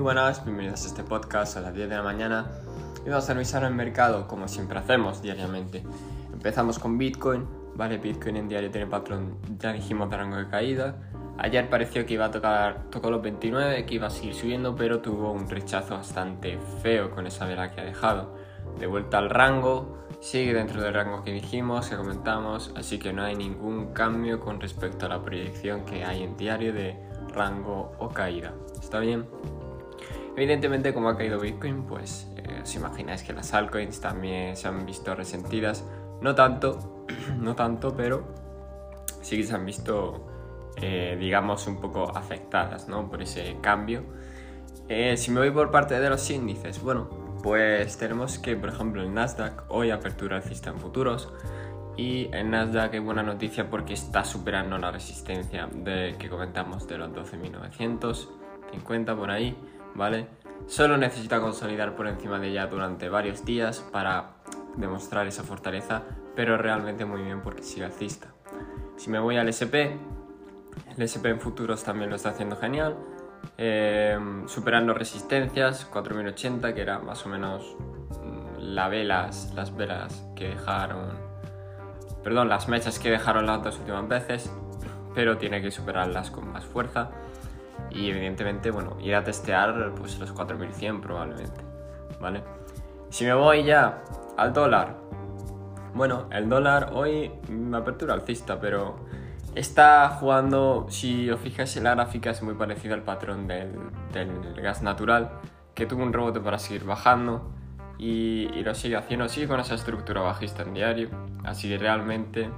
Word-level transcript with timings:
buenas, 0.00 0.44
bienvenidos 0.44 0.84
a 0.84 0.86
este 0.88 1.02
podcast 1.02 1.56
a 1.56 1.60
las 1.60 1.74
10 1.74 1.88
de 1.88 1.96
la 1.96 2.02
mañana 2.02 2.46
y 3.04 3.08
vamos 3.08 3.28
a 3.28 3.34
revisar 3.34 3.64
el 3.64 3.74
mercado 3.74 4.28
como 4.28 4.46
siempre 4.46 4.78
hacemos 4.78 5.22
diariamente. 5.22 5.82
Empezamos 6.32 6.78
con 6.78 6.98
Bitcoin, 6.98 7.44
vale, 7.74 7.98
Bitcoin 7.98 8.36
en 8.36 8.48
diario 8.48 8.70
tiene 8.70 8.86
patrón, 8.86 9.38
ya 9.58 9.72
dijimos, 9.72 10.08
de 10.08 10.16
rango 10.16 10.36
de 10.36 10.48
caída. 10.48 10.94
Ayer 11.38 11.68
pareció 11.68 12.06
que 12.06 12.14
iba 12.14 12.26
a 12.26 12.30
tocar, 12.30 12.84
tocó 12.90 13.10
los 13.10 13.22
29, 13.22 13.86
que 13.86 13.94
iba 13.94 14.06
a 14.06 14.10
seguir 14.10 14.34
subiendo, 14.34 14.76
pero 14.76 15.00
tuvo 15.00 15.32
un 15.32 15.48
rechazo 15.48 15.94
bastante 15.94 16.58
feo 16.80 17.10
con 17.10 17.26
esa 17.26 17.46
vela 17.46 17.72
que 17.72 17.80
ha 17.80 17.84
dejado. 17.84 18.36
De 18.78 18.86
vuelta 18.86 19.18
al 19.18 19.30
rango, 19.30 19.98
sigue 20.20 20.54
dentro 20.54 20.80
del 20.80 20.94
rango 20.94 21.24
que 21.24 21.32
dijimos, 21.32 21.88
que 21.88 21.96
comentamos, 21.96 22.72
así 22.76 23.00
que 23.00 23.12
no 23.12 23.24
hay 23.24 23.34
ningún 23.34 23.92
cambio 23.94 24.38
con 24.38 24.60
respecto 24.60 25.06
a 25.06 25.08
la 25.08 25.22
proyección 25.22 25.84
que 25.84 26.04
hay 26.04 26.22
en 26.22 26.36
diario 26.36 26.72
de 26.72 26.96
rango 27.34 27.92
o 27.98 28.08
caída. 28.10 28.52
¿Está 28.80 29.00
bien? 29.00 29.26
Evidentemente, 30.38 30.94
como 30.94 31.08
ha 31.08 31.16
caído 31.16 31.40
Bitcoin, 31.40 31.82
pues 31.82 32.28
eh, 32.36 32.60
os 32.62 32.72
imagináis 32.76 33.24
que 33.24 33.32
las 33.32 33.52
altcoins 33.54 34.00
también 34.00 34.56
se 34.56 34.68
han 34.68 34.86
visto 34.86 35.12
resentidas. 35.12 35.84
No 36.20 36.36
tanto, 36.36 37.04
no 37.40 37.56
tanto, 37.56 37.96
pero 37.96 38.22
sí 39.20 39.36
que 39.36 39.42
se 39.42 39.56
han 39.56 39.66
visto, 39.66 40.28
eh, 40.76 41.16
digamos, 41.18 41.66
un 41.66 41.80
poco 41.80 42.16
afectadas 42.16 42.86
¿no? 42.86 43.10
por 43.10 43.20
ese 43.20 43.56
cambio. 43.60 44.04
Eh, 44.88 45.16
si 45.16 45.32
me 45.32 45.40
voy 45.40 45.50
por 45.50 45.72
parte 45.72 45.98
de 45.98 46.08
los 46.08 46.30
índices, 46.30 46.80
bueno, 46.80 47.08
pues 47.42 47.98
tenemos 47.98 48.38
que, 48.38 48.54
por 48.54 48.68
ejemplo, 48.68 49.02
el 49.02 49.12
Nasdaq 49.12 49.64
hoy 49.70 49.90
apertura 49.90 50.36
alcista 50.36 50.70
en 50.70 50.78
futuros 50.78 51.32
y 51.96 52.30
en 52.32 52.52
Nasdaq 52.52 52.94
hay 52.94 53.00
buena 53.00 53.24
noticia 53.24 53.68
porque 53.68 53.94
está 53.94 54.24
superando 54.24 54.78
la 54.78 54.92
resistencia 54.92 55.68
que 56.16 56.28
comentamos 56.30 56.86
de 56.86 56.96
los 56.96 57.10
12.950 57.10 59.16
por 59.16 59.32
ahí, 59.32 59.56
¿vale? 59.94 60.26
Solo 60.66 60.96
necesita 60.96 61.40
consolidar 61.40 61.94
por 61.94 62.06
encima 62.06 62.38
de 62.38 62.48
ella 62.48 62.66
durante 62.66 63.08
varios 63.08 63.44
días 63.44 63.80
para 63.92 64.32
demostrar 64.76 65.26
esa 65.26 65.42
fortaleza, 65.42 66.02
pero 66.36 66.56
realmente 66.56 67.04
muy 67.04 67.22
bien 67.22 67.40
porque 67.42 67.62
sigue 67.62 67.86
alcista. 67.86 68.28
Si 68.96 69.10
me 69.10 69.18
voy 69.18 69.36
al 69.36 69.48
SP, 69.48 69.96
el 70.96 71.02
SP 71.02 71.30
en 71.30 71.40
futuros 71.40 71.84
también 71.84 72.10
lo 72.10 72.16
está 72.16 72.30
haciendo 72.30 72.56
genial, 72.56 72.96
eh, 73.56 74.18
superando 74.46 74.94
resistencias, 74.94 75.84
4080 75.86 76.74
que 76.74 76.80
era 76.80 76.98
más 76.98 77.24
o 77.24 77.28
menos 77.28 77.76
mm, 78.22 78.58
la 78.58 78.88
velas, 78.88 79.52
las 79.54 79.74
velas 79.76 80.26
que 80.34 80.48
dejaron 80.48 81.28
perdón, 82.22 82.48
las 82.48 82.68
mechas 82.68 82.98
que 82.98 83.10
dejaron 83.10 83.46
las 83.46 83.62
dos 83.62 83.78
últimas 83.78 84.06
veces, 84.08 84.52
pero 85.14 85.38
tiene 85.38 85.62
que 85.62 85.70
superarlas 85.70 86.30
con 86.30 86.52
más 86.52 86.64
fuerza 86.64 87.10
y 87.90 88.10
evidentemente, 88.10 88.70
bueno, 88.70 88.96
ir 89.00 89.14
a 89.14 89.24
testear 89.24 89.92
pues 89.96 90.18
los 90.18 90.32
4100 90.32 91.00
probablemente, 91.00 91.60
¿vale? 92.20 92.42
Si 93.10 93.24
me 93.24 93.34
voy 93.34 93.64
ya 93.64 94.02
al 94.36 94.52
dólar, 94.52 94.96
bueno, 95.94 96.26
el 96.30 96.48
dólar 96.48 96.90
hoy 96.94 97.32
me 97.48 97.76
apertura 97.76 98.14
alcista, 98.14 98.60
pero 98.60 99.06
está 99.54 100.08
jugando, 100.20 100.86
si 100.90 101.30
os 101.30 101.40
fijáis 101.40 101.76
en 101.76 101.84
la 101.84 101.94
gráfica 101.94 102.30
es 102.30 102.42
muy 102.42 102.54
parecido 102.54 102.94
al 102.94 103.02
patrón 103.02 103.46
del, 103.46 103.72
del 104.12 104.54
gas 104.60 104.82
natural, 104.82 105.30
que 105.74 105.86
tuvo 105.86 106.02
un 106.02 106.12
rebote 106.12 106.40
para 106.40 106.58
seguir 106.58 106.84
bajando, 106.84 107.50
y, 107.98 108.62
lo 108.62 108.74
sigue 108.74 108.96
haciendo 108.96 109.24
así 109.26 109.46
con 109.46 109.58
esa 109.60 109.74
estructura 109.74 110.20
bajista 110.20 110.62
en 110.62 110.74
diario. 110.74 111.10
Así 111.44 111.68
que 111.68 111.78
realmente, 111.78 112.48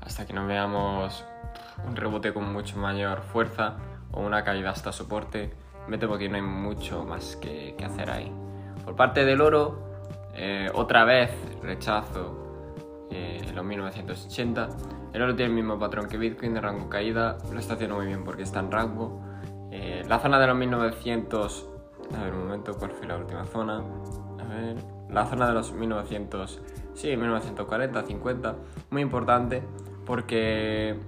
hasta 0.00 0.24
que 0.26 0.32
no 0.32 0.46
veamos 0.46 1.24
un 1.86 1.96
rebote 1.96 2.32
con 2.32 2.52
mucho 2.52 2.78
mayor 2.78 3.22
fuerza 3.22 3.76
o 4.12 4.20
una 4.20 4.44
caída 4.44 4.70
hasta 4.70 4.92
soporte, 4.92 5.52
me 5.86 5.98
temo 5.98 6.18
que 6.18 6.28
no 6.28 6.36
hay 6.36 6.42
mucho 6.42 7.04
más 7.04 7.36
que, 7.36 7.76
hacer 7.84 8.10
ahí. 8.10 8.32
Por 8.84 8.96
parte 8.96 9.24
del 9.24 9.40
oro, 9.40 9.78
eh, 10.34 10.70
otra 10.74 11.04
vez 11.04 11.30
rechazo 11.62 13.06
eh, 13.10 13.40
los 13.54 13.64
1980. 13.64 14.68
El 15.12 15.22
oro 15.22 15.34
tiene 15.34 15.50
el 15.50 15.56
mismo 15.56 15.78
patrón 15.78 16.08
que 16.08 16.18
Bitcoin 16.18 16.54
de 16.54 16.60
rango 16.60 16.88
caída, 16.88 17.38
lo 17.52 17.58
está 17.58 17.74
haciendo 17.74 17.96
muy 17.96 18.06
bien 18.06 18.24
porque 18.24 18.42
está 18.42 18.60
en 18.60 18.70
rango. 18.70 19.22
Eh, 19.70 20.04
la 20.06 20.18
zona 20.18 20.38
de 20.38 20.46
los 20.46 20.56
1900 20.56 21.68
a 22.14 22.24
ver, 22.24 22.34
un 22.34 22.44
momento, 22.44 22.74
¿cuál 22.78 22.92
fue 22.92 23.06
la 23.06 23.16
última 23.16 23.44
zona? 23.44 23.82
A 24.38 24.44
ver, 24.44 24.76
la 25.10 25.26
zona 25.26 25.48
de 25.48 25.54
los 25.54 25.72
1900, 25.72 26.60
sí, 26.94 27.16
1940, 27.16 28.02
50, 28.02 28.56
muy 28.90 29.02
importante 29.02 29.62
porque 30.06 30.98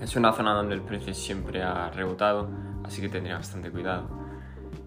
es 0.00 0.16
una 0.16 0.32
zona 0.32 0.52
donde 0.52 0.74
el 0.74 0.82
precio 0.82 1.14
siempre 1.14 1.62
ha 1.62 1.90
rebotado, 1.90 2.48
así 2.84 3.00
que 3.00 3.08
tendría 3.08 3.36
bastante 3.36 3.70
cuidado. 3.70 4.08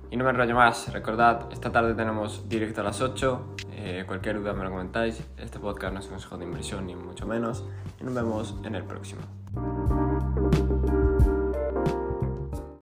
Y 0.10 0.16
no 0.16 0.24
me 0.24 0.30
enrollo 0.30 0.56
más, 0.56 0.92
recordad, 0.94 1.52
esta 1.52 1.72
tarde 1.72 1.94
tenemos 1.94 2.48
directo 2.48 2.82
a 2.82 2.86
las 2.86 3.02
8, 3.02 3.56
eh, 3.72 4.04
cualquier 4.08 4.40
duda 4.40 4.54
me 4.54 4.64
lo 4.64 4.70
comentáis, 4.70 5.22
este 5.38 5.60
podcast 5.60 5.94
no 5.94 6.00
es 6.00 6.06
un 6.06 6.12
consejo 6.12 6.38
de 6.38 6.46
inversión 6.46 6.88
ni 6.88 6.96
mucho 6.96 7.28
menos, 7.28 7.66
y 8.00 8.04
nos 8.04 8.14
vemos 8.14 8.56
en 8.64 8.76
el 8.76 8.84
próximo. 8.84 9.22